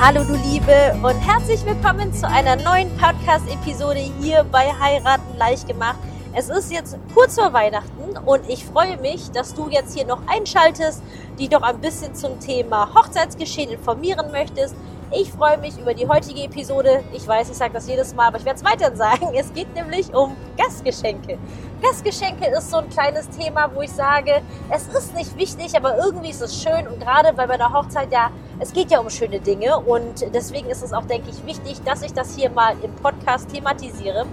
[0.00, 5.98] Hallo du Liebe und herzlich willkommen zu einer neuen Podcast-Episode hier bei Heiraten leicht gemacht.
[6.32, 10.20] Es ist jetzt kurz vor Weihnachten und ich freue mich, dass du jetzt hier noch
[10.28, 11.02] einschaltest,
[11.40, 14.76] die doch ein bisschen zum Thema Hochzeitsgeschehen informieren möchtest.
[15.10, 17.02] Ich freue mich über die heutige Episode.
[17.14, 19.34] Ich weiß, ich sage das jedes Mal, aber ich werde es weiterhin sagen.
[19.34, 21.38] Es geht nämlich um Gastgeschenke.
[21.80, 26.28] Gastgeschenke ist so ein kleines Thema, wo ich sage, es ist nicht wichtig, aber irgendwie
[26.28, 29.78] ist es schön und gerade bei meiner Hochzeit ja, es geht ja um schöne Dinge
[29.78, 33.48] und deswegen ist es auch, denke ich, wichtig, dass ich das hier mal im Podcast
[33.48, 34.26] thematisiere.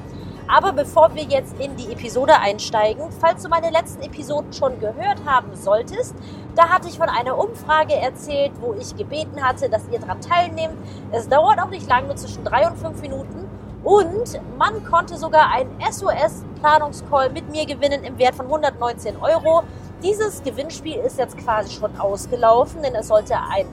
[0.47, 5.25] Aber bevor wir jetzt in die Episode einsteigen, falls du meine letzten Episoden schon gehört
[5.25, 6.13] haben solltest,
[6.55, 10.75] da hatte ich von einer Umfrage erzählt, wo ich gebeten hatte, dass ihr daran teilnehmt.
[11.11, 13.47] Es dauert auch nicht lange, nur zwischen drei und fünf Minuten.
[13.83, 19.63] Und man konnte sogar einen SOS-Planungscall mit mir gewinnen im Wert von 119 Euro.
[20.01, 23.67] Dieses Gewinnspiel ist jetzt quasi schon ausgelaufen, denn es sollte ein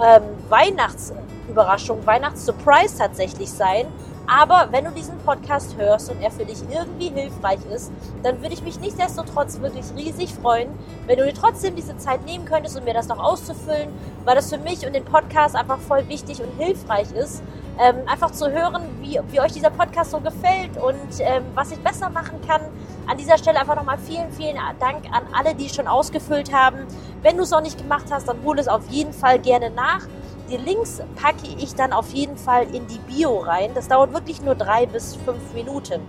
[0.00, 3.86] ähm, Weihnachtsüberraschung, Weihnachtssurprise tatsächlich sein.
[4.28, 7.90] Aber wenn du diesen Podcast hörst und er für dich irgendwie hilfreich ist,
[8.22, 10.68] dann würde ich mich nichtsdestotrotz wirklich riesig freuen,
[11.06, 13.88] wenn du dir trotzdem diese Zeit nehmen könntest, um mir das noch auszufüllen,
[14.24, 17.42] weil das für mich und den Podcast einfach voll wichtig und hilfreich ist.
[17.80, 21.78] Ähm, einfach zu hören, wie, wie euch dieser Podcast so gefällt und ähm, was ich
[21.78, 22.60] besser machen kann.
[23.06, 26.86] An dieser Stelle einfach nochmal vielen, vielen Dank an alle, die es schon ausgefüllt haben.
[27.22, 30.06] Wenn du es noch nicht gemacht hast, dann hol es auf jeden Fall gerne nach.
[30.50, 33.72] Die Links packe ich dann auf jeden Fall in die Bio rein.
[33.74, 36.00] Das dauert wirklich nur drei bis fünf Minuten.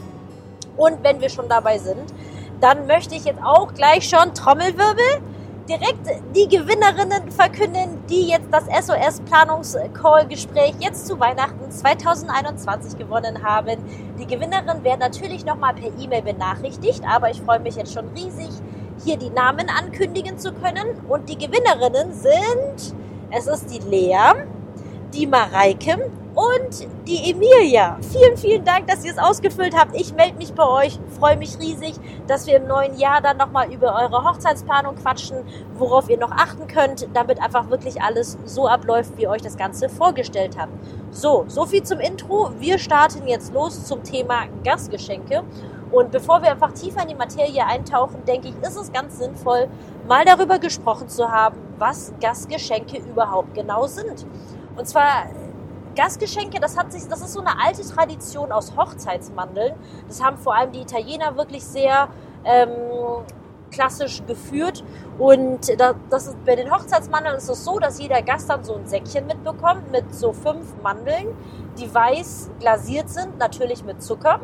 [0.78, 2.14] Und wenn wir schon dabei sind,
[2.62, 5.22] dann möchte ich jetzt auch gleich schon Trommelwirbel
[5.68, 13.78] direkt die Gewinnerinnen verkünden, die jetzt das SOS Planungscall-Gespräch jetzt zu Weihnachten 2021 gewonnen haben.
[14.18, 18.50] Die Gewinnerinnen werden natürlich nochmal per E-Mail benachrichtigt, aber ich freue mich jetzt schon riesig,
[19.04, 20.88] hier die Namen ankündigen zu können.
[21.08, 22.96] Und die Gewinnerinnen sind
[23.32, 24.34] es ist die Lea,
[25.14, 27.98] die Mareike und die Emilia.
[28.12, 29.96] Vielen, vielen Dank, dass ihr es ausgefüllt habt.
[29.96, 31.96] Ich melde mich bei euch, freue mich riesig,
[32.28, 35.38] dass wir im neuen Jahr dann nochmal über eure Hochzeitsplanung quatschen,
[35.76, 39.58] worauf ihr noch achten könnt, damit einfach wirklich alles so abläuft, wie ihr euch das
[39.58, 40.72] Ganze vorgestellt habt.
[41.12, 42.52] So, so viel zum Intro.
[42.60, 45.44] Wir starten jetzt los zum Thema Gastgeschenke.
[45.92, 49.68] Und bevor wir einfach tiefer in die Materie eintauchen, denke ich, ist es ganz sinnvoll,
[50.08, 54.26] mal darüber gesprochen zu haben, was Gastgeschenke überhaupt genau sind.
[54.76, 55.28] Und zwar
[55.96, 59.74] Gastgeschenke, das hat sich, das ist so eine alte Tradition aus Hochzeitsmandeln.
[60.08, 62.10] Das haben vor allem die Italiener wirklich sehr
[62.46, 62.70] ähm,
[63.72, 64.84] klassisch geführt.
[65.18, 65.60] Und
[66.10, 69.28] das ist, bei den Hochzeitsmandeln ist es so, dass jeder Gast dann so ein Säckchen
[69.28, 71.36] mitbekommt mit so fünf Mandeln,
[71.78, 74.40] die weiß glasiert sind, natürlich mit Zucker.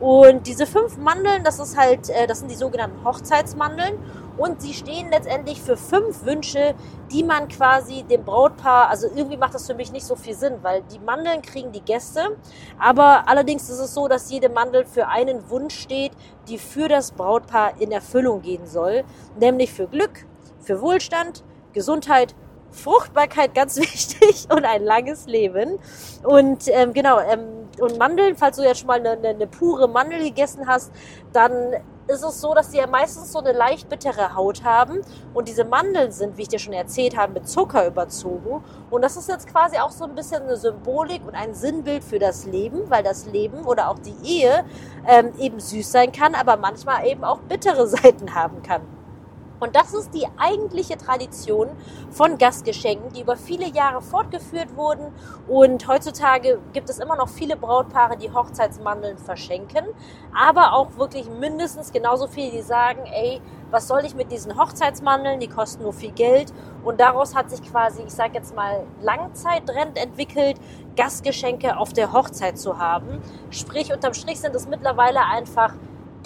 [0.00, 3.98] Und diese fünf Mandeln, das ist halt, äh, das sind die sogenannten Hochzeitsmandeln.
[4.38, 6.74] Und sie stehen letztendlich für fünf Wünsche,
[7.10, 10.58] die man quasi dem Brautpaar, also irgendwie macht das für mich nicht so viel Sinn,
[10.62, 12.36] weil die Mandeln kriegen die Gäste.
[12.78, 16.12] Aber allerdings ist es so, dass jede Mandel für einen Wunsch steht,
[16.46, 19.04] die für das Brautpaar in Erfüllung gehen soll.
[19.38, 20.26] Nämlich für Glück,
[20.60, 22.34] für Wohlstand, Gesundheit,
[22.70, 25.78] Fruchtbarkeit ganz wichtig und ein langes Leben.
[26.22, 29.88] Und ähm, genau, ähm, und Mandeln, falls du jetzt schon mal eine, eine, eine pure
[29.88, 30.92] Mandel gegessen hast,
[31.32, 31.74] dann
[32.08, 35.02] ist es so, dass die ja meistens so eine leicht bittere Haut haben.
[35.34, 38.64] Und diese Mandeln sind, wie ich dir schon erzählt habe, mit Zucker überzogen.
[38.90, 42.18] Und das ist jetzt quasi auch so ein bisschen eine Symbolik und ein Sinnbild für
[42.18, 44.64] das Leben, weil das Leben oder auch die Ehe
[45.06, 48.82] ähm, eben süß sein kann, aber manchmal eben auch bittere Seiten haben kann.
[49.60, 51.68] Und das ist die eigentliche Tradition
[52.10, 55.12] von Gastgeschenken, die über viele Jahre fortgeführt wurden.
[55.48, 59.84] Und heutzutage gibt es immer noch viele Brautpaare, die Hochzeitsmandeln verschenken.
[60.34, 65.40] Aber auch wirklich mindestens genauso viele, die sagen, ey, was soll ich mit diesen Hochzeitsmandeln?
[65.40, 66.52] Die kosten nur viel Geld.
[66.84, 70.58] Und daraus hat sich quasi, ich sage jetzt mal, Langzeittrend entwickelt,
[70.96, 73.20] Gastgeschenke auf der Hochzeit zu haben.
[73.50, 75.74] Sprich, unterm Strich sind es mittlerweile einfach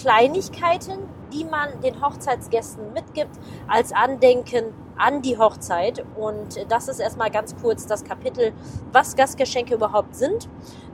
[0.02, 0.98] Kleinigkeiten,
[1.32, 3.38] die man den Hochzeitsgästen mitgibt
[3.68, 4.64] als Andenken
[4.98, 6.04] an die Hochzeit.
[6.16, 8.52] Und das ist erstmal ganz kurz das Kapitel,
[8.90, 10.48] was Gastgeschenke überhaupt sind.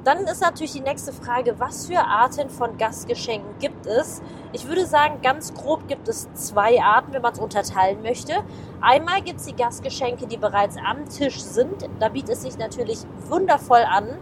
[0.05, 4.21] Dann ist natürlich die nächste Frage, was für Arten von Gastgeschenken gibt es?
[4.53, 8.35] Ich würde sagen, ganz grob gibt es zwei Arten, wenn man es unterteilen möchte.
[8.83, 11.89] Einmal gibt es die Gastgeschenke, die bereits am Tisch sind.
[11.99, 14.19] Da bietet es sich natürlich wundervoll an,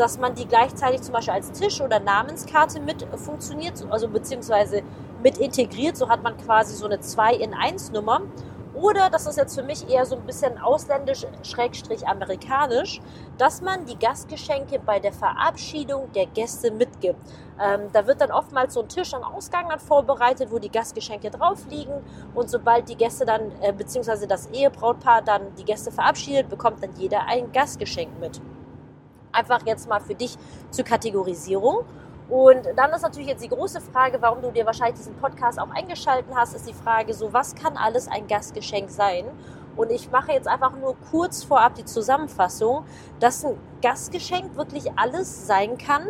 [0.00, 4.82] dass man die gleichzeitig zum Beispiel als Tisch- oder Namenskarte mit funktioniert, also beziehungsweise
[5.22, 5.98] mit integriert.
[5.98, 8.22] So hat man quasi so eine 2 in 1 Nummer.
[8.72, 13.02] Oder das ist jetzt für mich eher so ein bisschen ausländisch, schrägstrich amerikanisch,
[13.36, 17.18] dass man die Gastgeschenke bei der Verabschiedung der Gäste mitgibt.
[17.60, 21.30] Ähm, da wird dann oftmals so ein Tisch am Ausgang dann vorbereitet, wo die Gastgeschenke
[21.30, 21.92] drauf liegen.
[22.34, 26.96] Und sobald die Gäste dann, äh, beziehungsweise das Ehebrautpaar dann die Gäste verabschiedet, bekommt dann
[26.96, 28.40] jeder ein Gastgeschenk mit.
[29.32, 30.36] Einfach jetzt mal für dich
[30.70, 31.84] zur Kategorisierung.
[32.28, 35.70] Und dann ist natürlich jetzt die große Frage, warum du dir wahrscheinlich diesen Podcast auch
[35.70, 39.24] eingeschalten hast, ist die Frage so, was kann alles ein Gastgeschenk sein?
[39.76, 42.84] Und ich mache jetzt einfach nur kurz vorab die Zusammenfassung,
[43.18, 46.06] dass ein Gastgeschenk wirklich alles sein kann,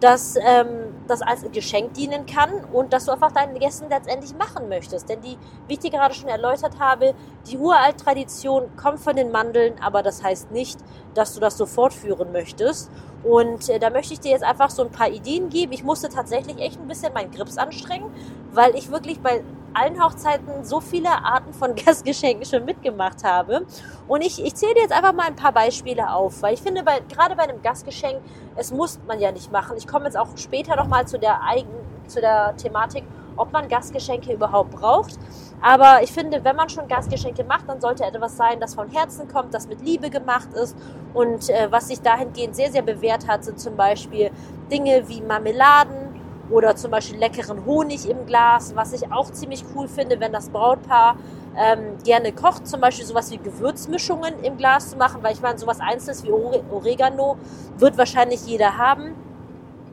[0.00, 4.68] dass ähm, das als Geschenk dienen kann und dass du einfach deinen Gästen letztendlich machen
[4.68, 5.08] möchtest.
[5.08, 5.38] Denn die,
[5.68, 7.14] wie ich dir gerade schon erläutert habe,
[7.46, 10.78] die uralt Tradition kommt von den Mandeln, aber das heißt nicht,
[11.14, 12.90] dass du das so fortführen möchtest.
[13.22, 15.72] Und äh, da möchte ich dir jetzt einfach so ein paar Ideen geben.
[15.72, 18.10] Ich musste tatsächlich echt ein bisschen meinen Grips anstrengen,
[18.52, 19.42] weil ich wirklich bei
[19.76, 23.66] allen Hochzeiten so viele Arten von Gastgeschenken schon mitgemacht habe.
[24.08, 27.00] Und ich, ich zähle jetzt einfach mal ein paar Beispiele auf, weil ich finde, bei,
[27.00, 28.20] gerade bei einem Gastgeschenk,
[28.56, 29.76] es muss man ja nicht machen.
[29.76, 31.40] Ich komme jetzt auch später nochmal zu der,
[32.06, 33.04] zu der Thematik,
[33.36, 35.18] ob man Gastgeschenke überhaupt braucht.
[35.60, 39.28] Aber ich finde, wenn man schon Gastgeschenke macht, dann sollte etwas sein, das von Herzen
[39.28, 40.76] kommt, das mit Liebe gemacht ist
[41.14, 44.30] und äh, was sich dahingehend sehr, sehr bewährt hat, sind zum Beispiel
[44.70, 46.05] Dinge wie Marmeladen,
[46.50, 50.48] oder zum Beispiel leckeren Honig im Glas, was ich auch ziemlich cool finde, wenn das
[50.48, 51.16] Brautpaar
[51.56, 55.58] ähm, gerne kocht, zum Beispiel sowas wie Gewürzmischungen im Glas zu machen, weil ich meine,
[55.58, 57.36] sowas Einzelnes wie Oregano
[57.78, 59.14] wird wahrscheinlich jeder haben.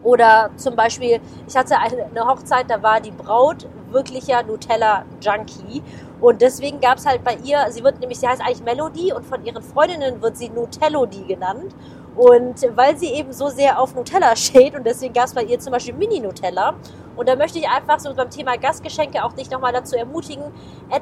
[0.03, 5.81] Oder zum Beispiel, ich hatte eine Hochzeit, da war die Braut wirklicher Nutella-Junkie.
[6.19, 9.25] Und deswegen gab es halt bei ihr, sie wird nämlich, sie heißt eigentlich Melody und
[9.25, 11.73] von ihren Freundinnen wird sie Nutellody genannt.
[12.15, 15.60] Und weil sie eben so sehr auf Nutella steht und deswegen gab es bei ihr
[15.60, 16.75] zum Beispiel Mini-Nutella.
[17.15, 20.45] Und da möchte ich einfach so beim Thema Gastgeschenke auch dich nochmal dazu ermutigen,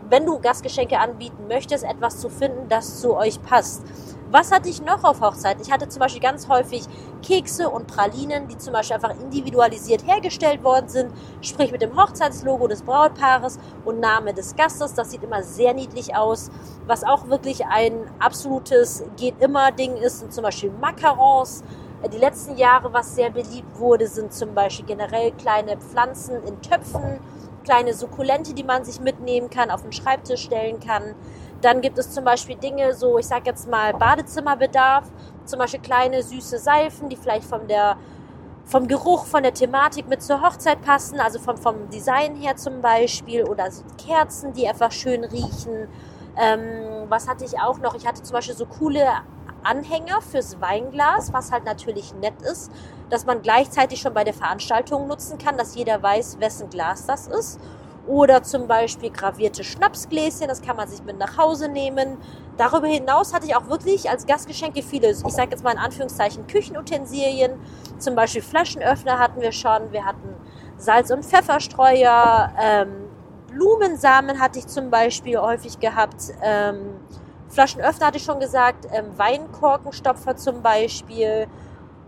[0.09, 3.83] wenn du Gastgeschenke anbieten möchtest, etwas zu finden, das zu euch passt.
[4.31, 5.61] Was hatte ich noch auf Hochzeiten?
[5.61, 6.85] Ich hatte zum Beispiel ganz häufig
[7.21, 11.11] Kekse und Pralinen, die zum Beispiel einfach individualisiert hergestellt worden sind,
[11.41, 14.93] sprich mit dem Hochzeitslogo des Brautpaares und Name des Gastes.
[14.93, 16.49] Das sieht immer sehr niedlich aus.
[16.87, 21.61] Was auch wirklich ein absolutes geht immer Ding ist, sind zum Beispiel Macarons.
[22.13, 27.19] Die letzten Jahre, was sehr beliebt wurde, sind zum Beispiel generell kleine Pflanzen in Töpfen,
[27.65, 31.15] kleine Sukkulente, die man sich mitnehmen kann, auf den Schreibtisch stellen kann.
[31.61, 35.05] Dann gibt es zum Beispiel Dinge, so ich sage jetzt mal Badezimmerbedarf,
[35.45, 37.97] zum Beispiel kleine süße Seifen, die vielleicht von der,
[38.65, 42.81] vom Geruch, von der Thematik mit zur Hochzeit passen, also vom, vom Design her zum
[42.81, 45.87] Beispiel, oder so Kerzen, die einfach schön riechen.
[46.37, 47.93] Ähm, was hatte ich auch noch?
[47.95, 49.05] Ich hatte zum Beispiel so coole
[49.63, 52.71] Anhänger fürs Weinglas, was halt natürlich nett ist,
[53.09, 57.27] dass man gleichzeitig schon bei der Veranstaltung nutzen kann, dass jeder weiß, wessen Glas das
[57.27, 57.59] ist.
[58.07, 62.17] Oder zum Beispiel gravierte Schnapsgläschen, das kann man sich mit nach Hause nehmen.
[62.57, 66.47] Darüber hinaus hatte ich auch wirklich als Gastgeschenke viele, ich sage jetzt mal in Anführungszeichen,
[66.47, 67.59] Küchenutensilien.
[67.99, 69.91] Zum Beispiel Flaschenöffner hatten wir schon.
[69.91, 70.35] Wir hatten
[70.77, 72.51] Salz- und Pfefferstreuer.
[72.59, 72.89] Ähm,
[73.47, 76.33] Blumensamen hatte ich zum Beispiel häufig gehabt.
[76.41, 76.95] Ähm,
[77.49, 78.87] Flaschenöffner hatte ich schon gesagt.
[78.91, 81.47] Ähm, Weinkorkenstopfer zum Beispiel.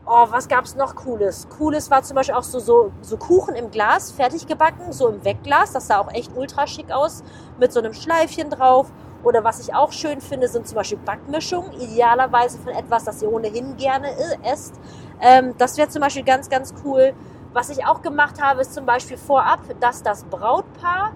[0.06, 1.48] Oh, was gab's noch Cooles?
[1.58, 5.24] Cooles war zum Beispiel auch so, so, so Kuchen im Glas, fertig gebacken, so im
[5.24, 5.72] Wegglas.
[5.72, 7.24] Das sah auch echt ultra schick aus,
[7.58, 8.92] mit so einem Schleifchen drauf.
[9.24, 13.32] Oder was ich auch schön finde, sind zum Beispiel Backmischungen, idealerweise von etwas, das ihr
[13.32, 14.10] ohnehin gerne
[14.44, 14.76] esst.
[15.22, 17.14] Ähm, das wäre zum Beispiel ganz, ganz cool.
[17.54, 21.14] Was ich auch gemacht habe, ist zum Beispiel vorab, dass das Brautpaar,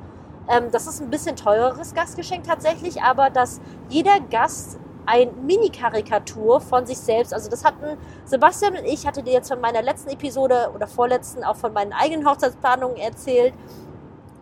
[0.48, 6.86] ähm, das ist ein bisschen teureres Gastgeschenk tatsächlich, aber dass jeder Gast ein Mini-Karikatur von
[6.86, 7.34] sich selbst.
[7.34, 11.44] Also das hatten Sebastian und ich, hatte dir jetzt von meiner letzten Episode oder vorletzten
[11.44, 13.54] auch von meinen eigenen Hochzeitsplanungen erzählt.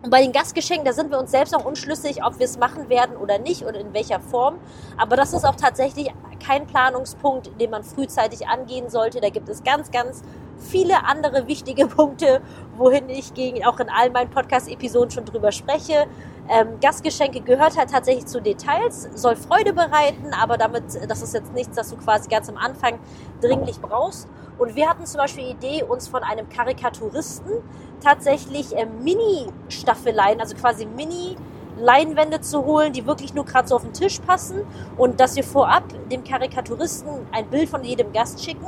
[0.02, 2.88] Und bei den Gastgeschenken, da sind wir uns selbst auch unschlüssig, ob wir es machen
[2.88, 4.58] werden oder nicht oder in welcher Form.
[4.96, 6.12] Aber das ist auch tatsächlich
[6.44, 9.20] kein Planungspunkt, den man frühzeitig angehen sollte.
[9.20, 10.22] Da gibt es ganz, ganz
[10.58, 12.40] viele andere wichtige Punkte,
[12.76, 16.06] wohin ich gegen, auch in all meinen Podcast-Episoden schon drüber spreche.
[16.48, 21.52] Ähm, Gastgeschenke gehört halt tatsächlich zu Details, soll Freude bereiten, aber damit, das ist jetzt
[21.54, 22.98] nichts, das du quasi ganz am Anfang
[23.40, 24.28] dringlich brauchst.
[24.58, 27.52] Und wir hatten zum Beispiel die Idee, uns von einem Karikaturisten
[28.00, 31.36] tatsächlich ähm, Mini-Staffeleien, also quasi Mini-
[31.78, 34.62] Leinwände zu holen, die wirklich nur gerade so auf den Tisch passen
[34.96, 38.66] und dass wir vorab dem Karikaturisten ein Bild von jedem Gast schicken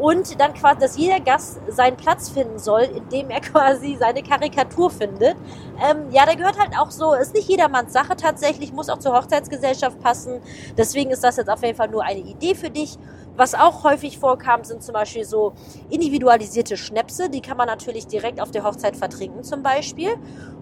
[0.00, 4.90] und dann quasi, dass jeder Gast seinen Platz finden soll, indem er quasi seine Karikatur
[4.90, 5.36] findet.
[5.78, 9.12] Ähm, ja, da gehört halt auch so, ist nicht jedermanns Sache tatsächlich, muss auch zur
[9.14, 10.40] Hochzeitsgesellschaft passen.
[10.76, 12.98] Deswegen ist das jetzt auf jeden Fall nur eine Idee für dich.
[13.36, 15.52] Was auch häufig vorkam, sind zum Beispiel so
[15.90, 17.28] individualisierte Schnäpse.
[17.28, 20.10] Die kann man natürlich direkt auf der Hochzeit vertrinken zum Beispiel.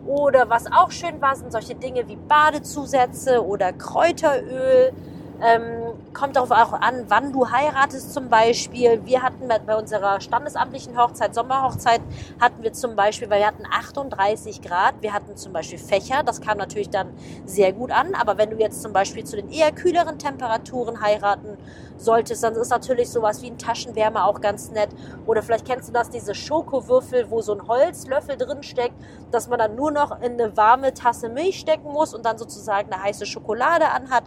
[0.07, 4.92] Oder was auch schön war, sind solche Dinge wie Badezusätze oder Kräuteröl.
[5.40, 9.00] Ähm, kommt darauf auch an, wann du heiratest zum Beispiel.
[9.04, 12.00] Wir hatten bei unserer standesamtlichen Hochzeit, Sommerhochzeit,
[12.40, 16.40] hatten wir zum Beispiel, weil wir hatten 38 Grad, wir hatten zum Beispiel Fächer, das
[16.40, 17.12] kam natürlich dann
[17.45, 18.16] sehr gut an.
[18.16, 21.57] Aber wenn du jetzt zum Beispiel zu den eher kühleren Temperaturen heiraten
[21.97, 24.90] solltest, dann ist natürlich sowas wie ein Taschenwärmer auch ganz nett.
[25.26, 28.95] Oder vielleicht kennst du das, diese Schokowürfel, wo so ein Holzlöffel drin steckt,
[29.30, 32.92] dass man dann nur noch in eine warme Tasse Milch stecken muss und dann sozusagen
[32.92, 34.25] eine heiße Schokolade anhat.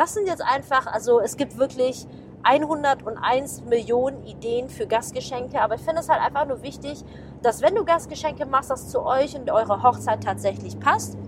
[0.00, 2.06] Das sind jetzt einfach, also es gibt wirklich
[2.42, 7.04] 101 Millionen Ideen für Gastgeschenke, aber ich finde es halt einfach nur wichtig,
[7.42, 11.18] dass wenn du Gastgeschenke machst, das zu euch und eurer Hochzeit tatsächlich passt.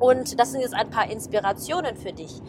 [0.00, 2.42] Und das sind jetzt ein paar Inspirationen für dich.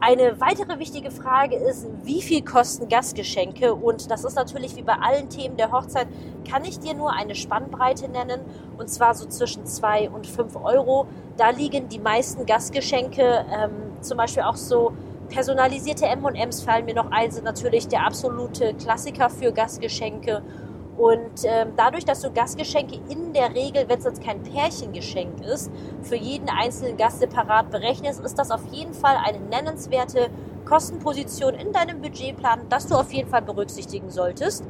[0.00, 3.74] Eine weitere wichtige Frage ist, wie viel kosten Gastgeschenke?
[3.74, 6.06] Und das ist natürlich wie bei allen Themen der Hochzeit,
[6.48, 8.40] kann ich dir nur eine Spannbreite nennen,
[8.76, 11.08] und zwar so zwischen 2 und 5 Euro.
[11.36, 14.92] Da liegen die meisten Gastgeschenke, ähm, zum Beispiel auch so
[15.30, 20.42] personalisierte M&Ms fallen mir noch ein, sind natürlich der absolute Klassiker für Gastgeschenke.
[20.98, 25.70] Und ähm, dadurch, dass du Gastgeschenke in der Regel, wenn es jetzt kein Pärchengeschenk ist,
[26.02, 30.28] für jeden einzelnen Gast separat berechnest, ist das auf jeden Fall eine nennenswerte
[30.64, 34.64] Kostenposition in deinem Budgetplan, das du auf jeden Fall berücksichtigen solltest.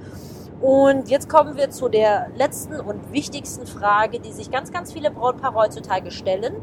[0.60, 5.10] Und jetzt kommen wir zu der letzten und wichtigsten Frage, die sich ganz, ganz viele
[5.10, 6.56] Brautpaare heutzutage stellen,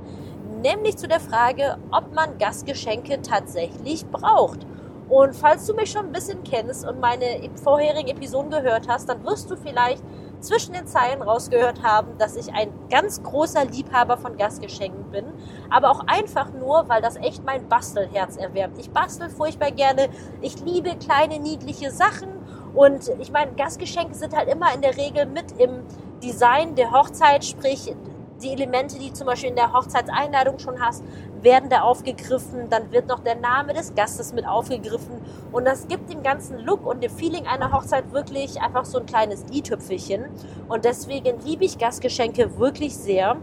[0.61, 4.67] nämlich zu der Frage, ob man Gastgeschenke tatsächlich braucht.
[5.09, 9.23] Und falls du mich schon ein bisschen kennst und meine vorherigen Episoden gehört hast, dann
[9.23, 10.03] wirst du vielleicht
[10.39, 15.25] zwischen den Zeilen rausgehört haben, dass ich ein ganz großer Liebhaber von Gastgeschenken bin,
[15.69, 18.77] aber auch einfach nur, weil das echt mein Bastelherz erwärmt.
[18.79, 20.09] Ich bastel furchtbar gerne,
[20.41, 22.29] ich liebe kleine niedliche Sachen
[22.73, 25.83] und ich meine, Gastgeschenke sind halt immer in der Regel mit im
[26.21, 27.95] Design der Hochzeit, sprich
[28.43, 31.03] die Elemente, die zum Beispiel in der Hochzeitseinladung schon hast,
[31.45, 32.69] werden da aufgegriffen.
[32.69, 35.21] Dann wird noch der Name des Gastes mit aufgegriffen.
[35.53, 39.05] Und das gibt dem ganzen Look und dem Feeling einer Hochzeit wirklich einfach so ein
[39.05, 40.25] kleines i-Tüpfelchen.
[40.67, 43.37] Und deswegen liebe ich Gastgeschenke wirklich sehr.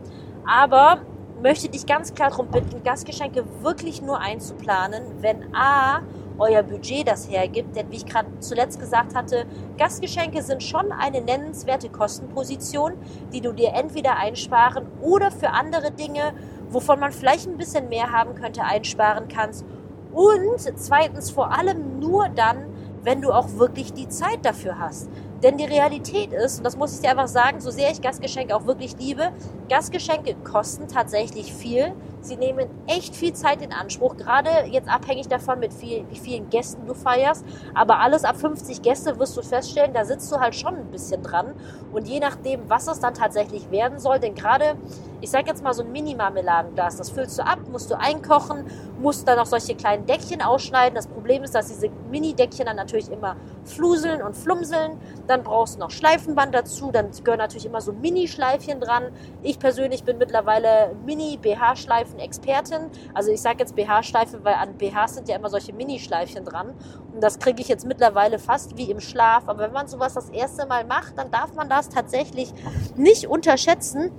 [0.45, 0.99] Aber
[1.43, 6.03] möchte dich ganz klar darum bitten, Gastgeschenke wirklich nur einzuplanen, wenn A
[6.39, 7.77] euer Budget das hergibt.
[7.77, 9.45] Denn wie ich gerade zuletzt gesagt hatte,
[9.79, 12.93] Gastgeschenke sind schon eine nennenswerte Kostenposition,
[13.33, 16.33] die du dir entweder einsparen oder für andere Dinge,
[16.73, 19.65] wovon man vielleicht ein bisschen mehr haben könnte, einsparen kannst.
[20.13, 22.67] Und zweitens vor allem nur dann,
[23.03, 25.09] wenn du auch wirklich die Zeit dafür hast.
[25.43, 28.55] Denn die Realität ist, und das muss ich dir einfach sagen, so sehr ich Gastgeschenke
[28.55, 29.33] auch wirklich liebe,
[29.73, 31.95] Gastgeschenke kosten tatsächlich viel.
[32.21, 36.51] Sie nehmen echt viel Zeit in Anspruch, gerade jetzt abhängig davon, mit viel, wie vielen
[36.51, 37.43] Gästen du feierst.
[37.75, 41.23] Aber alles ab 50 Gäste wirst du feststellen, da sitzt du halt schon ein bisschen
[41.23, 41.55] dran.
[41.91, 44.77] Und je nachdem, was es dann tatsächlich werden soll, denn gerade,
[45.21, 48.67] ich sag jetzt mal so ein Mini-Marmeladenglas, das füllst du ab, musst du einkochen,
[49.01, 50.95] musst dann noch solche kleinen Deckchen ausschneiden.
[50.95, 54.99] Das Problem ist, dass diese Mini-Deckchen dann natürlich immer fluseln und flumseln.
[55.27, 59.05] Dann brauchst du noch Schleifenband dazu, dann gehören natürlich immer so Mini-Schleifchen dran.
[59.43, 62.91] Ich persönlich bin mittlerweile Mini-BH-Schleifen Schleifenexpertin.
[63.15, 66.75] Also ich sage jetzt BH-Schleife, weil an BHs sind ja immer solche Mini-Schleifchen dran.
[67.15, 69.45] Und das kriege ich jetzt mittlerweile fast wie im Schlaf.
[69.47, 72.53] Aber wenn man sowas das erste Mal macht, dann darf man das tatsächlich
[72.97, 74.11] nicht unterschätzen.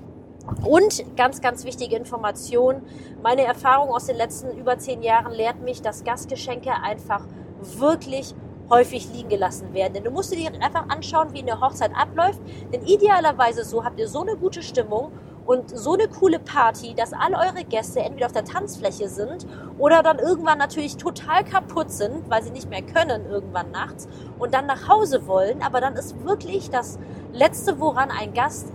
[0.63, 2.81] Und ganz, ganz wichtige Information.
[3.21, 7.25] Meine Erfahrung aus den letzten über zehn Jahren lehrt mich, dass Gastgeschenke einfach
[7.59, 8.33] wirklich
[8.69, 9.93] häufig liegen gelassen werden.
[9.93, 12.39] Denn du musst dir einfach anschauen, wie eine Hochzeit abläuft.
[12.71, 15.11] Denn idealerweise so habt ihr so eine gute Stimmung
[15.45, 19.45] und so eine coole Party, dass alle eure Gäste entweder auf der Tanzfläche sind
[19.77, 24.07] oder dann irgendwann natürlich total kaputt sind, weil sie nicht mehr können irgendwann nachts
[24.39, 25.61] und dann nach Hause wollen.
[25.61, 26.97] Aber dann ist wirklich das
[27.33, 28.71] Letzte, woran ein Gast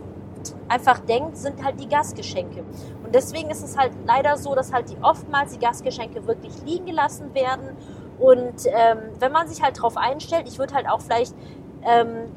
[0.68, 2.64] einfach denkt, sind halt die Gastgeschenke.
[3.04, 6.86] Und deswegen ist es halt leider so, dass halt die oftmals die Gastgeschenke wirklich liegen
[6.86, 7.76] gelassen werden.
[8.18, 11.34] Und ähm, wenn man sich halt drauf einstellt, ich würde halt auch vielleicht
[11.82, 12.32] ähm,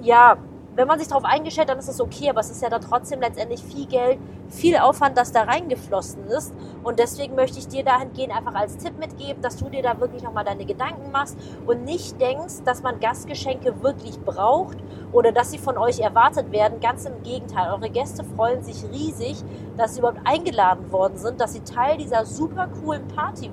[0.00, 0.36] ja
[0.76, 3.20] wenn man sich darauf eingestellt, dann ist es okay, aber es ist ja dann trotzdem
[3.20, 6.52] letztendlich viel Geld, viel Aufwand, das da reingeflossen ist.
[6.82, 10.22] Und deswegen möchte ich dir dahingehend einfach als Tipp mitgeben, dass du dir da wirklich
[10.22, 14.78] nochmal deine Gedanken machst und nicht denkst, dass man Gastgeschenke wirklich braucht
[15.12, 16.80] oder dass sie von euch erwartet werden.
[16.80, 19.42] Ganz im Gegenteil, eure Gäste freuen sich riesig,
[19.76, 23.50] dass sie überhaupt eingeladen worden sind, dass sie Teil dieser super coolen Party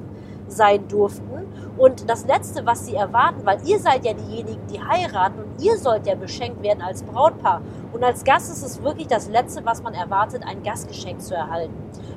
[0.51, 1.48] sein durften.
[1.77, 5.77] Und das Letzte, was sie erwarten, weil ihr seid ja diejenigen, die heiraten und ihr
[5.77, 7.62] sollt ja beschenkt werden als Brautpaar.
[7.93, 11.74] Und als Gast ist es wirklich das Letzte, was man erwartet, ein Gastgeschenk zu erhalten.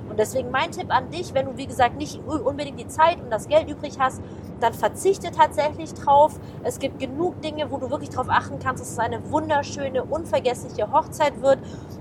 [0.08, 3.30] Und deswegen mein Tipp an dich, wenn du, wie gesagt, nicht unbedingt die Zeit und
[3.30, 4.20] das Geld übrig hast,
[4.64, 6.40] dann verzichte tatsächlich drauf.
[6.62, 10.90] Es gibt genug Dinge, wo du wirklich darauf achten kannst, dass es eine wunderschöne, unvergessliche
[10.90, 11.59] Hochzeit wird.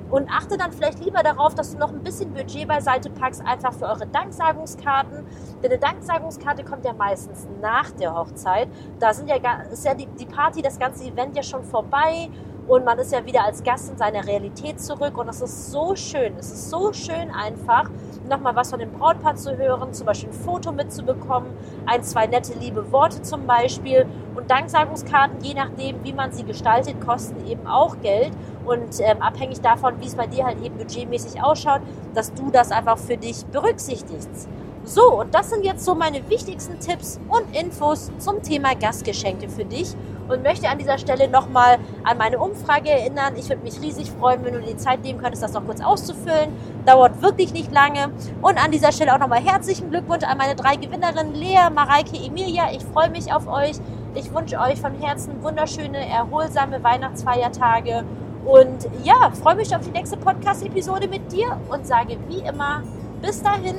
[0.09, 3.73] Und achte dann vielleicht lieber darauf, dass du noch ein bisschen Budget beiseite packst, einfach
[3.73, 5.25] für eure Danksagungskarten.
[5.61, 8.69] Denn eine Danksagungskarte kommt ja meistens nach der Hochzeit.
[8.99, 9.35] Da sind ja,
[9.71, 12.29] ist ja die, die Party, das ganze Event ja schon vorbei
[12.67, 15.95] und man ist ja wieder als Gast in seiner Realität zurück und das ist so
[15.95, 16.33] schön.
[16.37, 17.89] Es ist so schön einfach,
[18.29, 21.51] nochmal was von dem Brautpaar zu hören, zum Beispiel ein Foto mitzubekommen,
[21.85, 24.05] ein, zwei nette, liebe Worte zum Beispiel.
[24.35, 28.31] Und Danksagungskarten, je nachdem, wie man sie gestaltet, kosten eben auch Geld.
[28.65, 31.81] Und ähm, abhängig davon, wie es bei dir halt eben budgetmäßig ausschaut,
[32.13, 34.47] dass du das einfach für dich berücksichtigst.
[34.85, 39.63] So, und das sind jetzt so meine wichtigsten Tipps und Infos zum Thema Gastgeschenke für
[39.63, 39.95] dich
[40.27, 43.35] und möchte an dieser Stelle nochmal an meine Umfrage erinnern.
[43.37, 45.81] Ich würde mich riesig freuen, wenn du dir die Zeit nehmen könntest, das noch kurz
[45.81, 46.51] auszufüllen.
[46.85, 48.11] Dauert wirklich nicht lange.
[48.41, 52.71] Und an dieser Stelle auch nochmal herzlichen Glückwunsch an meine drei Gewinnerinnen, Lea, Mareike, Emilia.
[52.71, 53.77] Ich freue mich auf euch.
[54.15, 58.03] Ich wünsche euch von Herzen wunderschöne, erholsame Weihnachtsfeiertage.
[58.45, 62.83] Und ja, freue mich auf die nächste Podcast-Episode mit dir und sage wie immer,
[63.21, 63.75] bis dahin,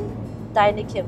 [0.55, 1.07] deine Kim.